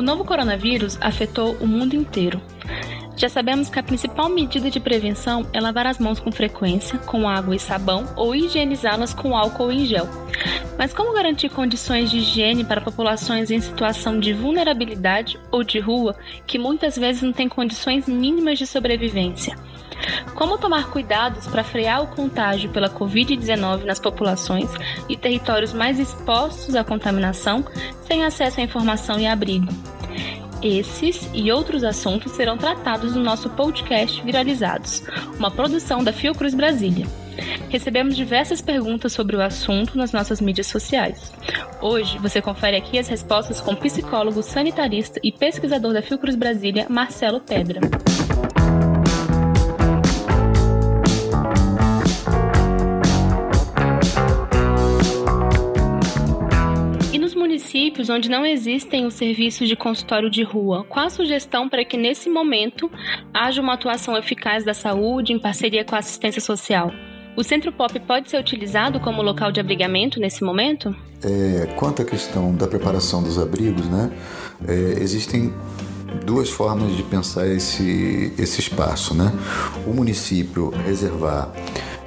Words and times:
O 0.00 0.02
novo 0.02 0.24
coronavírus 0.24 0.96
afetou 0.98 1.56
o 1.60 1.66
mundo 1.66 1.94
inteiro. 1.94 2.40
Já 3.18 3.28
sabemos 3.28 3.68
que 3.68 3.78
a 3.78 3.82
principal 3.82 4.30
medida 4.30 4.70
de 4.70 4.80
prevenção 4.80 5.46
é 5.52 5.60
lavar 5.60 5.86
as 5.86 5.98
mãos 5.98 6.18
com 6.18 6.32
frequência, 6.32 6.98
com 7.00 7.28
água 7.28 7.54
e 7.54 7.58
sabão, 7.58 8.08
ou 8.16 8.34
higienizá-las 8.34 9.12
com 9.12 9.36
álcool 9.36 9.70
em 9.70 9.84
gel. 9.84 10.08
Mas 10.78 10.94
como 10.94 11.12
garantir 11.12 11.50
condições 11.50 12.10
de 12.10 12.16
higiene 12.16 12.64
para 12.64 12.80
populações 12.80 13.50
em 13.50 13.60
situação 13.60 14.18
de 14.18 14.32
vulnerabilidade 14.32 15.38
ou 15.50 15.62
de 15.62 15.78
rua 15.78 16.16
que 16.46 16.58
muitas 16.58 16.96
vezes 16.96 17.20
não 17.20 17.34
têm 17.34 17.46
condições 17.46 18.06
mínimas 18.06 18.58
de 18.58 18.66
sobrevivência? 18.66 19.54
Como 20.34 20.56
tomar 20.56 20.90
cuidados 20.90 21.46
para 21.46 21.62
frear 21.62 22.02
o 22.02 22.06
contágio 22.06 22.70
pela 22.70 22.88
Covid-19 22.88 23.84
nas 23.84 23.98
populações 23.98 24.70
e 25.10 25.14
territórios 25.14 25.74
mais 25.74 25.98
expostos 25.98 26.74
à 26.74 26.82
contaminação, 26.82 27.62
sem 28.06 28.24
acesso 28.24 28.60
à 28.60 28.62
informação 28.62 29.20
e 29.20 29.26
abrigo? 29.26 29.68
Esses 30.62 31.30
e 31.32 31.50
outros 31.50 31.82
assuntos 31.82 32.32
serão 32.32 32.58
tratados 32.58 33.14
no 33.14 33.22
nosso 33.22 33.48
podcast 33.50 34.22
Viralizados, 34.22 35.02
uma 35.38 35.50
produção 35.50 36.04
da 36.04 36.12
Fiocruz 36.12 36.54
Brasília. 36.54 37.06
Recebemos 37.70 38.14
diversas 38.14 38.60
perguntas 38.60 39.12
sobre 39.12 39.36
o 39.36 39.40
assunto 39.40 39.96
nas 39.96 40.12
nossas 40.12 40.38
mídias 40.38 40.66
sociais. 40.66 41.32
Hoje 41.80 42.18
você 42.18 42.42
confere 42.42 42.76
aqui 42.76 42.98
as 42.98 43.08
respostas 43.08 43.58
com 43.60 43.72
o 43.72 43.76
psicólogo 43.76 44.42
sanitarista 44.42 45.18
e 45.22 45.32
pesquisador 45.32 45.94
da 45.94 46.02
Fiocruz 46.02 46.36
Brasília, 46.36 46.86
Marcelo 46.90 47.40
Pedra. 47.40 47.80
Municípios 57.60 58.08
onde 58.08 58.30
não 58.30 58.46
existem 58.46 59.04
os 59.06 59.14
serviços 59.14 59.68
de 59.68 59.76
consultório 59.76 60.30
de 60.30 60.42
rua, 60.42 60.84
qual 60.88 61.06
a 61.06 61.10
sugestão 61.10 61.68
para 61.68 61.84
que 61.84 61.96
nesse 61.96 62.28
momento 62.30 62.90
haja 63.34 63.60
uma 63.60 63.74
atuação 63.74 64.16
eficaz 64.16 64.64
da 64.64 64.72
saúde 64.72 65.34
em 65.34 65.38
parceria 65.38 65.84
com 65.84 65.94
a 65.94 65.98
assistência 65.98 66.40
social? 66.40 66.90
O 67.36 67.44
Centro 67.44 67.70
Pop 67.70 67.98
pode 68.00 68.30
ser 68.30 68.40
utilizado 68.40 68.98
como 68.98 69.20
local 69.22 69.52
de 69.52 69.60
abrigamento 69.60 70.18
nesse 70.18 70.42
momento? 70.42 70.94
É, 71.22 71.66
quanto 71.76 72.00
à 72.00 72.04
questão 72.04 72.54
da 72.54 72.66
preparação 72.66 73.22
dos 73.22 73.38
abrigos, 73.38 73.86
né, 73.86 74.10
é, 74.66 74.72
existem 75.02 75.52
duas 76.24 76.48
formas 76.48 76.96
de 76.96 77.02
pensar 77.02 77.46
esse, 77.46 78.32
esse 78.38 78.60
espaço. 78.60 79.14
Né? 79.14 79.30
O 79.86 79.92
município 79.92 80.70
reservar 80.70 81.52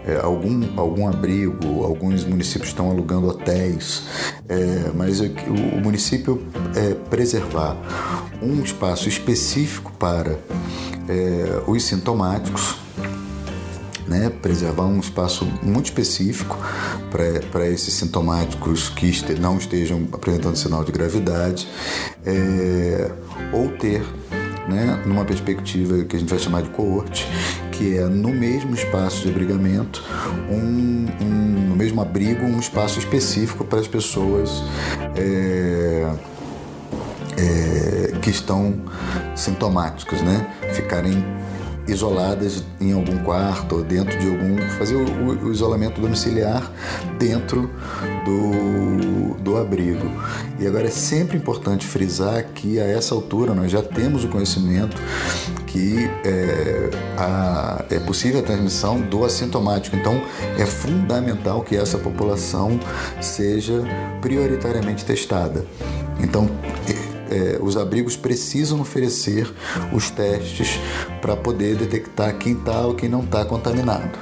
é, 0.05 0.19
algum, 0.21 0.61
algum 0.77 1.07
abrigo, 1.07 1.83
alguns 1.83 2.25
municípios 2.25 2.69
estão 2.69 2.89
alugando 2.89 3.27
hotéis, 3.27 4.03
é, 4.47 4.91
mas 4.93 5.19
o, 5.19 5.25
o 5.25 5.81
município 5.81 6.41
é, 6.75 6.93
preservar 7.09 7.77
um 8.41 8.61
espaço 8.61 9.07
específico 9.07 9.91
para 9.93 10.37
é, 11.07 11.61
os 11.67 11.83
sintomáticos, 11.83 12.75
né, 14.07 14.29
preservar 14.29 14.85
um 14.85 14.99
espaço 14.99 15.45
muito 15.61 15.85
específico 15.85 16.57
para 17.49 17.69
esses 17.69 17.93
sintomáticos 17.93 18.89
que 18.89 19.09
este, 19.09 19.33
não 19.33 19.57
estejam 19.57 20.07
apresentando 20.11 20.57
sinal 20.57 20.83
de 20.83 20.91
gravidade, 20.91 21.67
é, 22.25 23.09
ou 23.53 23.69
ter 23.69 24.03
né, 24.67 25.01
numa 25.05 25.25
perspectiva 25.25 26.03
que 26.03 26.15
a 26.15 26.19
gente 26.19 26.29
vai 26.29 26.39
chamar 26.39 26.63
de 26.63 26.69
coorte, 26.69 27.27
que 27.73 27.97
é 27.97 28.05
no 28.05 28.29
mesmo 28.29 28.73
espaço 28.75 29.23
de 29.23 29.29
abrigamento, 29.29 30.03
um, 30.49 31.07
um 31.21 31.53
no 31.69 31.75
mesmo 31.75 32.01
abrigo, 32.01 32.45
um 32.45 32.59
espaço 32.59 32.99
específico 32.99 33.65
para 33.65 33.79
as 33.79 33.87
pessoas 33.87 34.63
é, 35.15 36.13
é, 37.35 38.17
que 38.21 38.29
estão 38.29 38.75
sintomáticas, 39.35 40.21
né, 40.21 40.47
ficarem 40.73 41.23
isoladas 41.87 42.63
em 42.79 42.93
algum 42.93 43.17
quarto 43.23 43.75
ou 43.75 43.83
dentro 43.83 44.17
de 44.17 44.27
algum. 44.27 44.57
fazer 44.77 44.95
o, 44.95 45.45
o 45.47 45.51
isolamento 45.51 45.99
domiciliar 45.99 46.71
dentro 47.17 47.69
do, 48.25 49.35
do 49.41 49.57
abrigo. 49.57 50.05
E 50.59 50.67
agora 50.67 50.87
é 50.87 50.91
sempre 50.91 51.37
importante 51.37 51.85
frisar 51.85 52.43
que 52.53 52.79
a 52.79 52.85
essa 52.85 53.13
altura 53.13 53.53
nós 53.53 53.71
já 53.71 53.81
temos 53.81 54.23
o 54.23 54.27
conhecimento 54.27 54.95
que 55.67 56.09
é, 56.23 56.89
a, 57.17 57.85
é 57.89 57.99
possível 57.99 58.39
a 58.39 58.43
transmissão 58.43 59.01
do 59.01 59.25
assintomático. 59.25 59.95
Então 59.95 60.21
é 60.57 60.65
fundamental 60.65 61.61
que 61.63 61.75
essa 61.75 61.97
população 61.97 62.79
seja 63.19 63.83
prioritariamente 64.21 65.03
testada. 65.03 65.65
Então, 66.19 66.49
é, 67.33 67.57
os 67.59 67.75
abrigos 67.75 68.15
precisam 68.15 68.79
oferecer 68.79 69.51
os 69.91 70.11
testes 70.11 70.79
para 71.21 71.35
poder 71.35 71.75
detectar 71.75 72.37
quem 72.37 72.53
está 72.53 72.81
ou 72.81 72.93
quem 72.93 73.09
não 73.09 73.21
está 73.21 73.43
contaminado. 73.43 74.19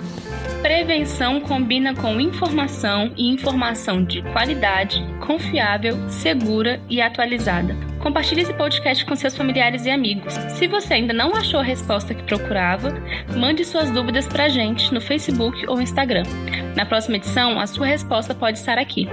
Prevenção 0.62 1.42
combina 1.42 1.96
com 1.96 2.22
informação 2.22 3.12
e 3.18 3.30
informação 3.32 4.04
de 4.04 4.22
qualidade, 4.32 5.04
confiável, 5.26 5.98
segura 6.08 6.80
e 6.88 7.02
atualizada. 7.02 7.76
Compartilhe 8.00 8.42
esse 8.42 8.54
podcast 8.54 9.04
com 9.06 9.16
seus 9.16 9.36
familiares 9.36 9.86
e 9.86 9.90
amigos. 9.90 10.34
Se 10.58 10.68
você 10.68 10.96
ainda 10.96 11.14
não 11.14 11.36
achou 11.36 11.60
a 11.60 11.64
resposta 11.64 12.14
que 12.14 12.24
procurava, 12.24 12.94
mande 13.36 13.66
suas 13.66 13.90
dúvidas 13.90 14.28
para 14.28 14.46
a 14.46 14.50
gente 14.50 14.94
no 14.94 15.02
Facebook 15.02 15.68
ou 15.68 15.82
Instagram. 15.82 16.24
Na 16.76 16.86
próxima 16.86 17.18
edição, 17.18 17.60
a 17.60 17.66
sua 17.66 17.88
resposta 17.88 18.36
pode 18.36 18.60
estar 18.60 18.78
aqui. 18.78 19.08